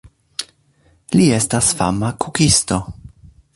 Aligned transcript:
Li 1.19 1.27
estas 1.41 1.71
fama 1.83 2.11
kukisto. 2.25 2.83